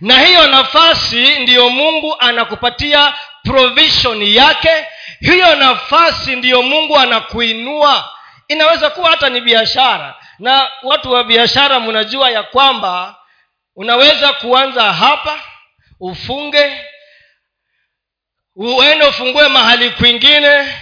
[0.00, 3.14] na hiyo nafasi ndiyo mungu anakupatia
[3.44, 4.86] provision yake.
[5.20, 8.10] Hiyo nafasi ndiyo mungu anakuinua.
[8.48, 13.16] Inaweza kuwa hata ni biashara na watu wa biashara mnajua ya kwamba
[13.76, 15.40] unaweza kuanza hapa
[16.00, 16.84] ufunge
[18.56, 20.74] uende ufungue mahali kwingine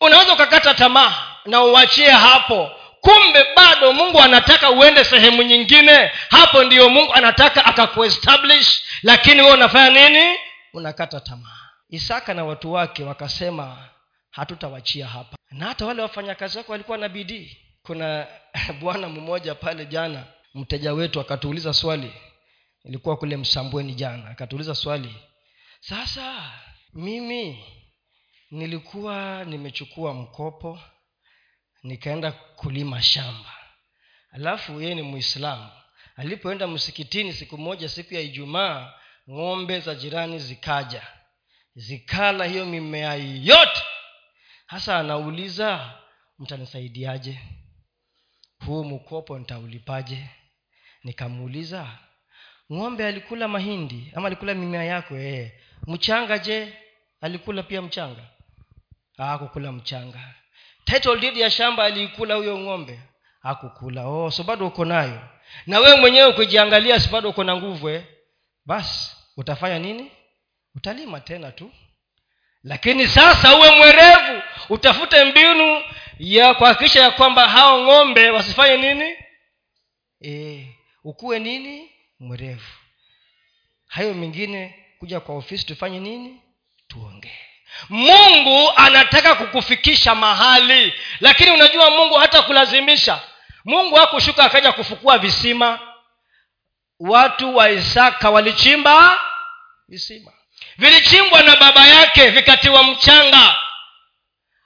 [0.00, 2.70] unaweza ukakata tamaa na uachie hapo.
[3.00, 6.10] Kumbe bado mungu anataka uende sehemu nyingine.
[6.30, 8.82] Hapo ndiyo mungu anataka akakuestablish.
[9.02, 10.38] Lakini wewe unafanya nini?
[10.72, 11.58] Unakata tamaa.
[11.90, 13.88] Isaka na watu wake wakasema
[14.30, 15.36] hatutawachia hapa.
[15.50, 17.56] Na hata wale wafanyakazi wake walikuwa na bidii.
[17.82, 18.26] Kuna
[18.80, 22.12] bwana mmoja pale jana mteja wetu akatuuliza swali.
[22.84, 25.14] Ilikuwa kule msambweni jana akatuuliza swali.
[25.80, 26.50] Sasa
[26.94, 27.64] mimi
[28.50, 30.80] nilikuwa nimechukua mkopo
[31.82, 33.52] nikaenda kulima shamba.
[34.30, 35.70] Alafu yeye ni muislamu.
[36.16, 38.92] Alipoenda msikitini siku moja siku ya ijumaa
[39.30, 41.02] ng'ombe za jirani zikaja.
[41.74, 43.82] Zikala hiyo mimea yote.
[44.66, 45.98] Hasa anauliza
[46.38, 47.40] mtanisaidiaje?
[48.66, 50.30] Huu mkopo nitaulipaje?
[51.04, 51.98] Nikamuuliza
[52.72, 55.52] ng'ombe alikula mahindi ama alikula mimea yako ee
[55.86, 56.78] mchanga je?
[57.20, 58.28] Alikula pia mchanga
[59.16, 60.34] hakukula mchanga.
[60.84, 63.00] Title deed ya shamba aliikula huyo ng'ombe
[63.42, 64.06] hakukula.
[64.06, 65.20] Oh so bado uko nayo.
[65.66, 68.04] Na wewe mwenyewe ukijiangalia si bado uko na nguvu eh?
[68.64, 70.10] basi utafanya nini?
[70.74, 71.70] Utalima tena tu.
[72.62, 75.82] Lakini sasa uwe mwerevu utafute mbinu
[76.18, 79.14] ya kuhakikisha ya kwamba hao ng'ombe wasifanye nini?
[80.24, 80.66] E,
[81.04, 81.90] ukuwe nini?
[82.20, 82.70] Mwerevu.
[83.86, 86.42] Hayo mengine kuja kwa ofisi tufanye nini
[87.88, 93.20] mungu anataka kukufikisha mahali lakini unajua mungu hata kulazimisha.
[93.64, 95.78] Mungu hakushuka akaja kufukua visima.
[97.00, 99.18] Watu wa isaka walichimba
[99.88, 100.32] visima.
[100.78, 103.56] Vilichimbwa na baba yake vikatiwa mchanga.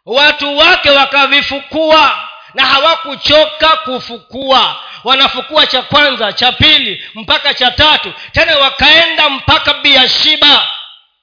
[0.06, 4.76] Watu wake wakavifukua na hawakuchoka kufukua.
[5.04, 8.12] Wanafukua cha kwanza cha pili mpaka cha tatu.
[8.32, 10.70] Tena wakaenda mpaka biashiba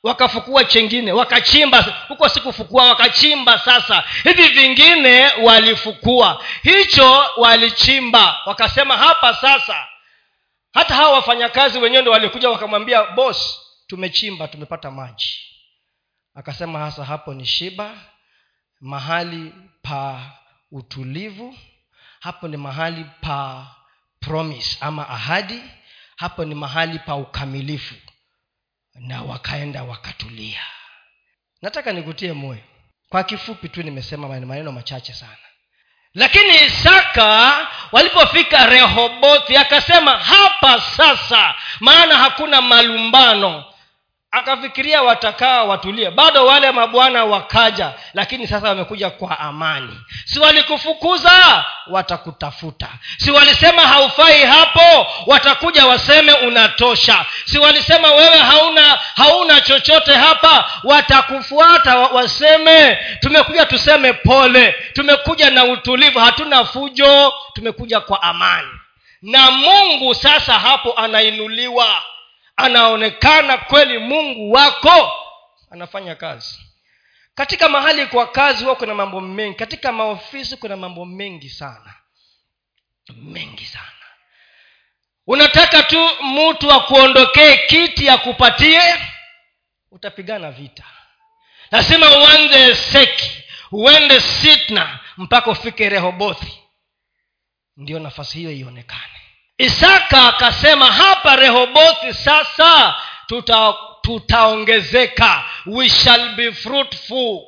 [0.07, 1.81] wakafukua chengine wakachimba.
[2.07, 4.03] Huko sikufukua wakachimba sasa.
[4.23, 6.43] Hivi vingine walifukua.
[6.63, 8.37] Hicho walichimba.
[8.45, 9.85] Wakasema hapa sasa.
[10.73, 15.39] Hata hawa wafanyakazi wenyewe ndo walikuja wakamwambia bos tumechimba tumepata maji.
[16.35, 17.91] Akasema hasa hapo ni shiba
[18.81, 20.21] mahali pa
[20.71, 21.55] utulivu
[22.19, 23.67] hapo ni mahali pa
[24.19, 25.61] promise ama ahadi
[26.17, 27.95] hapo ni mahali pa ukamilifu
[28.97, 30.61] na wakaenda wakatulia.
[31.61, 32.59] Nataka nikutie moyo.
[33.09, 35.37] Kwa kifupi tu nimesema maneno machache sana.
[36.13, 43.66] Lakini isaka walipofika rehobothi akasema hapa sasa maana hakuna malumbano
[44.31, 46.11] akafikiria watakaa watulie.
[46.11, 49.99] Bado wale mabwana wakaja lakini sasa wamekuja kwa amani.
[50.25, 51.65] Si walikufukuza?
[51.87, 52.87] Watakutafuta.
[53.17, 55.07] Si walisema haufai hapo?
[55.27, 57.25] Watakuja waseme unatosha.
[57.45, 60.71] Si walisema wewe hauna hauna chochote hapa?
[60.83, 64.75] Watakufuata waseme tumekuja tuseme pole.
[64.93, 66.19] Tumekuja na utulivu.
[66.19, 67.33] Hatuna fujo.
[67.53, 68.67] Tumekuja kwa amani.
[69.21, 71.87] Na mungu sasa hapo anainuliwa
[72.57, 75.11] anaonekana kweli mungu wako
[75.71, 76.59] anafanya kazi.
[77.35, 79.55] Katika mahali kwa kazi huwa kuna mambo mengi.
[79.55, 81.93] Katika maofisi kuna mambo mengi sana.
[83.15, 83.91] Mengi sana.
[85.27, 88.81] Unataka tu mtu akuondokee kiti akupatie
[89.91, 90.83] utapigana vita.
[91.71, 96.63] Lazima uanze seki uende sitna mpaka ufike rehobothi.
[97.77, 99.16] Ndio nafasi hiyo ionekane
[99.57, 102.95] isaka akasema hapa rehobothi sasa
[103.27, 105.43] tuta tutaongezeka.
[105.65, 107.41] We shall be fruitful.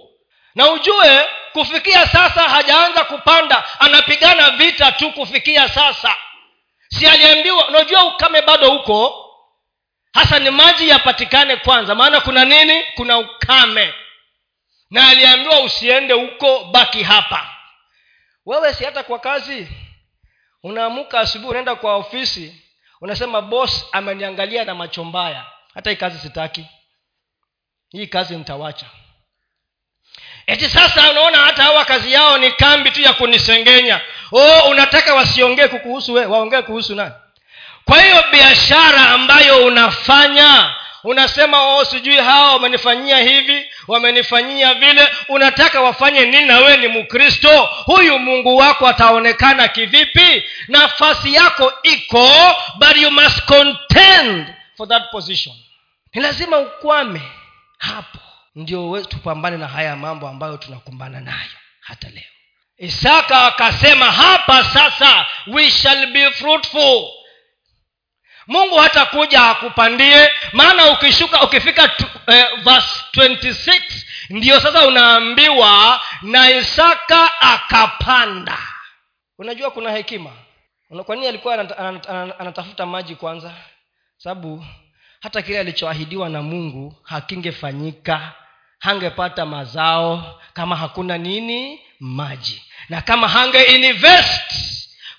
[0.55, 3.79] Na ujue kufikia sasa hajaanza kupanda.
[3.79, 6.15] Anapigana vita tu kufikia sasa.
[6.89, 9.25] Si aliambiwa unajua ukame bado huko
[10.13, 11.95] hasa ni maji yapatikane kwanza.
[11.95, 12.83] Maana kuna nini?
[12.95, 13.93] Kuna ukame.
[14.91, 17.49] Na aliambiwa usiende huko baki hapa.
[18.45, 19.67] Wewe si hata kwa kazi
[20.63, 22.61] unaamuka asubuhi unaenda kwa ofisi
[23.01, 25.45] unasema bos ameniangalia na macho mbaya.
[25.73, 26.65] Hata hii kazi sitaki.
[27.91, 28.85] Hii kazi nitawacha.
[30.47, 34.01] Eti sasa unaona hata hawa kazi yao ni kambi tu ya kunisengenya.
[34.31, 37.13] Oh unataka wasiongee kukuhusu we waongee kuhusu nani?
[37.85, 45.09] Kwa hiyo biashara ambayo unafanya unasema oo sijui hawa wamenifanyia hivi wamenifanyia vile.
[45.29, 47.63] Unataka wafanye nini na wewe ni mkristo?
[47.85, 50.43] Huyu mungu wako ataonekana kivipi?
[50.67, 52.29] Nafasi yako iko
[52.77, 54.47] but you must contend
[54.77, 55.55] for that position.
[56.13, 57.21] Ni lazima ukwame
[57.77, 58.19] hapo
[58.55, 61.49] ndio tupambane na haya mambo ambayo tunakumbana nayo
[61.81, 62.23] hata leo.
[62.77, 67.07] Isaka akasema hapa sasa we shall be fruitful
[68.49, 70.29] mungu hata kuja akupandie.
[70.53, 73.81] Maana ukishuka ukifika tu, eh, verse 26
[74.29, 78.57] ndiyo sasa unaambiwa na isaka akapanda.
[79.37, 80.31] Unajua kuna hekima.
[81.05, 81.53] Kwa nini alikuwa
[82.39, 83.53] anatafuta maji kwanza?
[84.17, 84.65] Sababu
[85.21, 88.31] hata kile alichoahidiwa na mungu hakingefanyika.
[88.79, 91.79] Hangepata mazao kama hakuna nini?
[91.99, 92.63] Maji.
[92.89, 94.51] Na kama hange invest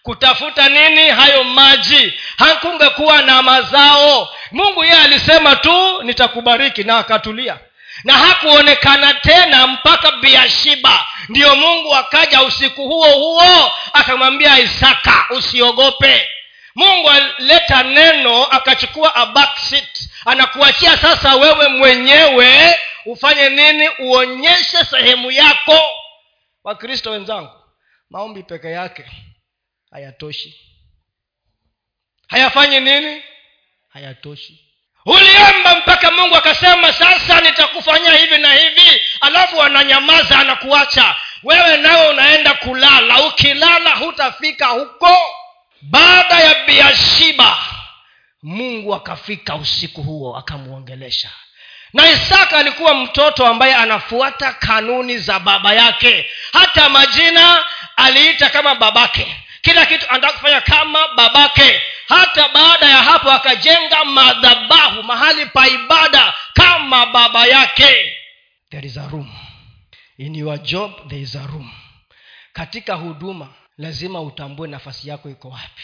[0.03, 1.09] kutafuta nini?
[1.09, 2.15] Hayo maji.
[2.39, 4.29] Hakungekuwa na mazao.
[4.53, 7.59] Mungu yeye alisema tu nitakubariki na akatulia.
[8.05, 16.29] Na hakuonekana tena mpaka biashiba ndiyo mungu akaja usiku huo huo akamwambia isaka usiogope.
[16.75, 20.11] Mungu alileta neno akachukua abaksit.
[20.27, 23.89] Anakuachia sasa wewe mwenyewe ufanye nini?
[23.99, 25.81] Uonyeshe sehemu yako.
[26.65, 27.51] Wakristo wenzangu
[28.11, 29.05] maombi peke yake
[29.91, 30.61] hayatoshi.
[32.29, 33.23] Hayafanyi nini?
[33.93, 34.67] Hayatoshi.
[35.07, 41.17] Uliomba mpaka mungu akasema sasa nitakufanyia hivi na hivi alafu ananyamaza anakuacha.
[41.43, 43.23] Wewe nawe unaenda kulala.
[43.27, 45.17] Ukilala hutafika huko.
[45.83, 47.59] Baada ya biashiba
[48.43, 51.31] mungu akafika usiku huo akamwongelesha.
[51.93, 56.31] Na isaka alikuwa mtoto ambaye anafuata kanuni za baba yake.
[56.53, 57.65] Hata majina
[57.97, 61.81] aliita kama babake kila kitu anataka kufanya kama babake.
[62.09, 68.17] Hata baada ya hapo akajenga madhabahu mahali pa ibada kama baba yake.
[68.71, 69.33] There is a room.
[70.19, 71.71] In your job there is a room.
[72.53, 73.49] Katika huduma
[73.79, 75.83] lazima utambue nafasi yako iko wapi.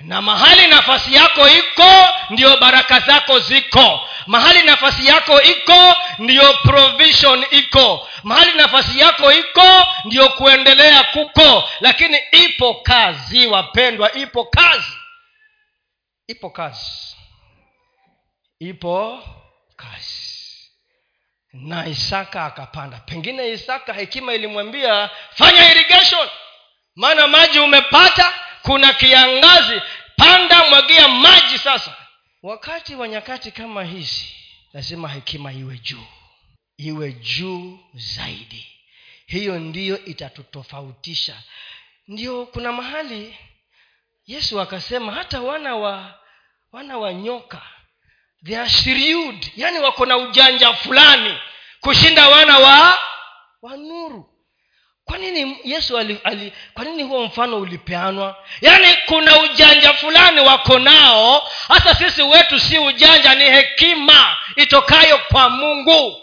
[0.00, 4.08] Na mahali nafasi yako iko ndio baraka zako ziko.
[4.26, 8.08] Mahali nafasi yako iko ndiyo provision iko.
[8.22, 11.68] Mahali nafasi yako iko ndiyo kuendelea kuko.
[11.80, 14.92] Lakini ipo kazi wapendwa ipo kazi.
[16.26, 17.16] Ipo kazi.
[18.58, 19.22] Ipo
[19.76, 20.28] kazi.
[21.52, 22.98] Na isaka akapanda.
[22.98, 26.28] Pengine isaka hekima ilimwambia fanya irrigation.
[26.96, 29.82] Maana maji umepata kuna kiangazi.
[30.16, 31.94] Panda mwagia maji sasa.
[32.42, 34.34] Wakati wa nyakati kama hizi
[34.72, 36.06] lazima hekima iwe juu.
[36.76, 38.66] Iwe juu zaidi.
[39.26, 41.42] Hiyo ndiyo itatutofautisha.
[42.08, 43.38] Ndio kuna mahali
[44.26, 46.20] yesu akasema hata wana wa
[46.72, 47.62] wana wa nyoka
[48.44, 48.56] they
[49.56, 51.38] yaani wako na ujanja fulani
[51.80, 52.98] kushinda wana wa
[53.62, 54.37] wa nuru
[55.08, 58.44] kwa nini yesu ali, ali kwa nini huo mfano ulipeanwa?
[58.60, 61.48] Yaani kuna ujanja fulani wako nao.
[61.68, 66.22] Hasa sisi wetu si ujanja ni hekima itokayo kwa mungu.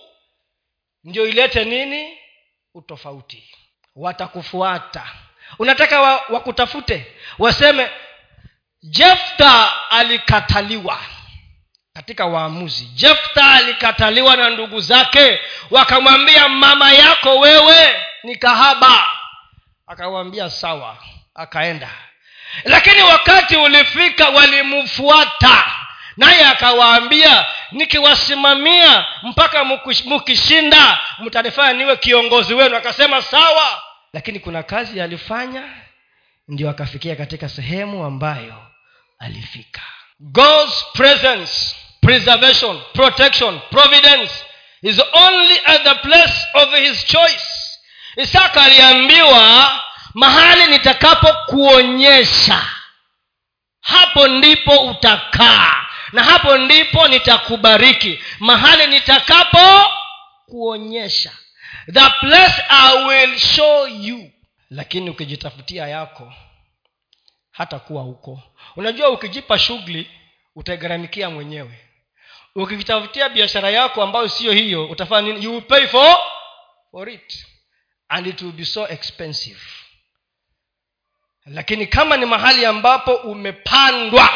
[1.03, 2.17] Ndio ilete nini?
[2.73, 3.43] Utofauti.
[3.95, 5.03] Watakufuata.
[5.59, 7.05] Unataka wakutafute?
[7.39, 7.89] Wa waseme
[8.83, 10.99] jefta alikataliwa.
[11.93, 15.39] Katika waamuzi jefta alikataliwa na ndugu zake.
[15.71, 19.05] Wakamwambia mama yako wewe ni kahaba.
[19.87, 20.97] Akawambia sawa.
[21.35, 21.89] Akaenda.
[22.63, 25.63] Lakini wakati ulifika walimfuata.
[26.17, 29.63] Naye akawaambia nikiwasimamia mpaka
[30.05, 32.75] mukishinda mtanifanya niwe kiongozi wenu.
[32.77, 33.81] Akasema sawa.
[34.13, 35.63] Lakini kuna kazi alifanya
[36.47, 38.55] ndio akafikia katika sehemu ambayo
[39.19, 39.81] alifika.
[40.19, 44.45] God's presence preservation protection providence
[44.81, 47.54] is only at the place of his choice
[48.15, 49.71] isaka aliambiwa
[50.13, 52.65] mahali nitakapokuonyesha
[53.81, 58.19] hapo ndipo utakaa na hapo ndipo nitakubariki.
[58.39, 59.89] Mahali nitakapo
[60.45, 61.31] kuonyesha
[61.93, 64.31] the place i will show you.
[64.69, 66.33] Lakini ukijitafutia yako
[67.51, 68.41] hata kuwa huko.
[68.75, 70.09] Unajua ukijipa shughuli
[70.55, 71.79] utagharamikia mwenyewe.
[72.55, 75.45] Ukijitafutia biashara yako ambayo siyo hiyo utafanya nini?
[75.45, 76.17] You will pay for
[76.91, 77.45] for it
[78.09, 79.59] and it will be so expensive.
[81.45, 84.29] Lakini kama ni mahali ambapo umepandwa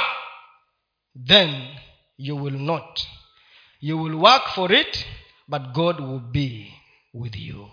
[1.28, 1.76] then
[2.18, 3.00] you will not.
[3.82, 5.06] You will work for it
[5.48, 6.74] but god will be
[7.14, 7.70] with you.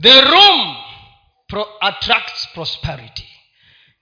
[0.00, 0.76] The room
[1.48, 3.28] pro attracts prosperity.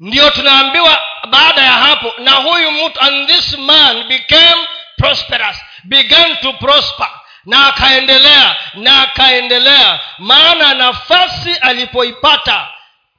[0.01, 6.53] Ndio tunaambiwa baada ya hapo na huyu mtu and this man became prosperous began to
[6.53, 7.18] prosper
[7.49, 10.01] na akaendelea na akaendelea.
[10.19, 12.69] Maana nafasi alipoipata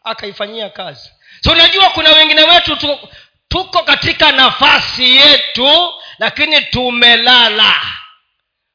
[0.04, 1.12] akaifanyia kazi.
[1.44, 3.00] So unajua kuna wengine wetu tu,
[3.48, 7.82] tuko katika nafasi yetu lakini tumelala.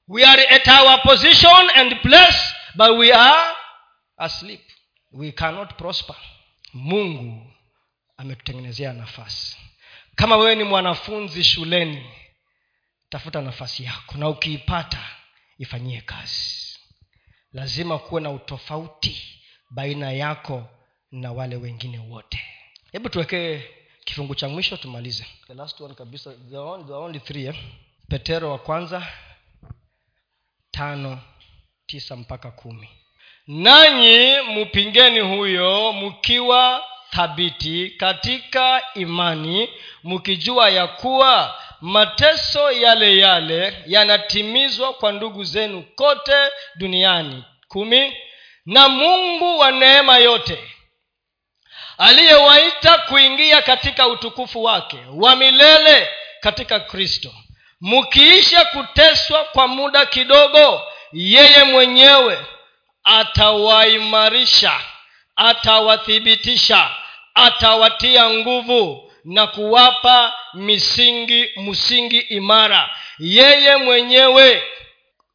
[0.08, 2.38] We are at our position and place
[2.74, 3.54] but we are
[4.18, 4.60] asleep.
[5.12, 6.16] We cannot prosper.
[6.72, 7.52] Mungu
[8.16, 9.56] ametutengenezea nafasi.
[10.14, 12.10] Kama wewe ni mwanafunzi shuleni
[13.08, 14.14] tafuta nafasi yako.
[14.18, 14.98] Na ukiipata
[15.58, 16.78] ifanyie kazi.
[17.52, 19.40] Lazima kuwe na utofauti
[19.70, 20.68] baina yako
[21.12, 22.40] na wale wengine wote.
[22.92, 23.62] Hebu tuwekee
[24.04, 25.26] kifungu cha mwisho tumalize.
[25.46, 27.54] The last one kabisa the only, the only three, eh?
[28.08, 29.06] petero wa kwanza
[30.70, 31.20] tano
[31.86, 32.88] tisa mpaka kumi.
[33.46, 36.84] Nanyi mpingeni huyo mkiwa
[37.14, 39.68] thabiti katika imani
[40.04, 46.36] mkijua ya kuwa mateso yale yale yanatimizwa kwa ndugu zenu kote
[46.76, 47.44] duniani.
[47.68, 48.16] Kumi
[48.66, 50.58] na mungu wa neema yote
[51.98, 56.08] aliyewaita kuingia katika utukufu wake wa milele
[56.40, 57.30] katika kristo.
[57.80, 62.38] Mkiisha kuteswa kwa muda kidogo yeye mwenyewe
[63.04, 64.80] atawaimarisha
[65.36, 66.90] atawathibitisha
[67.34, 72.96] atawatia nguvu na kuwapa misingi msingi imara.
[73.18, 74.62] Yeye mwenyewe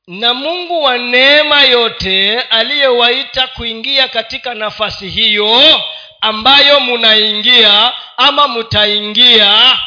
[0.07, 5.81] na mungu wa neema yote aliyewaita kuingia katika nafasi hiyo
[6.21, 9.79] ambayo munaingia ama mutaingia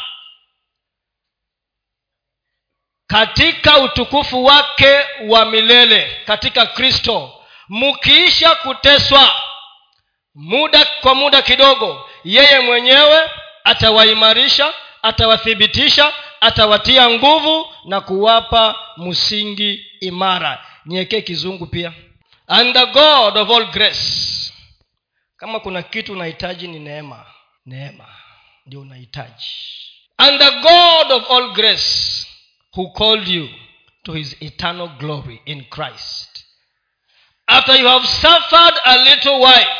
[3.07, 7.31] katika utukufu wake wa milele katika kristo.
[7.69, 9.31] Mukiisha kuteswa
[10.35, 13.29] muda kwa muda kidogo yeye mwenyewe
[13.63, 20.65] atawaimarisha atawathibitisha atawatia nguvu na kuwapa msingi imara.
[20.85, 21.93] Niwekee kizungu pia.
[22.47, 24.53] And the god of all grace.
[25.37, 27.25] Kama kuna kitu unahitaji ni neema.
[27.65, 28.07] Neema
[28.65, 29.47] ndio unahitaji.
[30.17, 32.27] And the god of all grace
[32.77, 33.49] who called you
[34.03, 36.45] to his eternal glory in christ.
[37.47, 39.71] After you have suffered a little while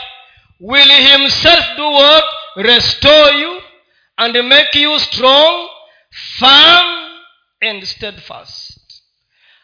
[0.59, 2.23] will himself do what?
[2.55, 3.61] Restore you
[4.17, 5.69] and make you strong
[6.11, 7.09] firm
[7.61, 8.79] and steadfast.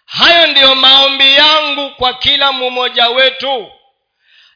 [0.06, 3.72] Hayo ndiyo maombi yangu kwa kila mmoja wetu.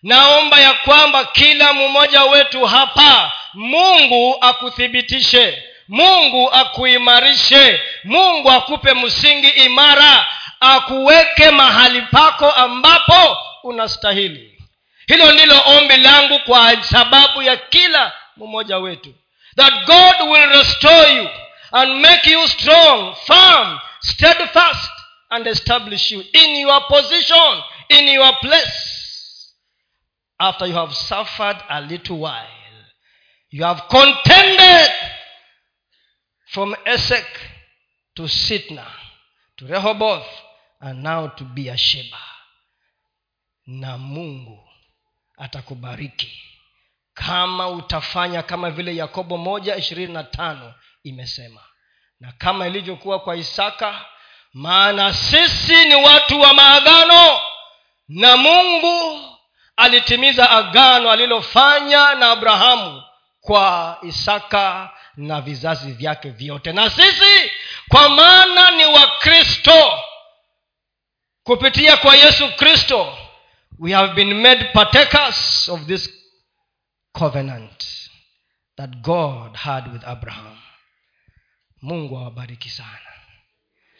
[0.04, 10.26] Naomba ya kwamba kila mmoja wetu hapa mungu akuthibitishe mungu akuimarishe mungu akupe msingi imara
[10.60, 14.53] akuweke mahali pako ambapo unastahili
[15.08, 19.14] hilo ndilo ombi langu kwa sababu ya kila mmoja wetu.
[19.56, 21.30] That god will restore you
[21.72, 24.92] and make you strong firm steadfast
[25.30, 28.90] and establish you in your position in your place.
[30.40, 32.64] After you have suffered a little while
[33.52, 34.90] you have contended
[36.48, 37.26] from esek
[38.16, 38.86] to sitna
[39.58, 40.26] to rehoboth
[40.82, 42.18] and now to beersheba.
[43.68, 44.63] Na mungu
[45.44, 46.44] atakubariki.
[47.14, 50.74] Kama utafanya kama vile yakobo moja ishirini na tano
[51.04, 51.62] imesema.
[52.20, 54.06] Na kama ilivyokuwa kwa isaka
[54.54, 57.42] maana sisi ni watu wa maagano
[58.08, 59.22] na mungu
[59.78, 63.04] alitimiza agano alilofanya na abrahamu
[63.42, 66.72] kwa isaka na vizazi vyake vyote.
[66.74, 67.52] Na sisi
[67.90, 70.00] kwa maana ni wakristo
[71.44, 73.18] kupitia kwa yesu kristo
[73.80, 76.10] we have been made partakers of this
[77.16, 78.10] covenant
[78.78, 80.58] that god had with abraham.
[81.82, 83.13] Mungu awabariki sana